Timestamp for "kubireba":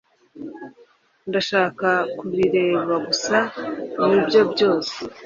2.17-2.93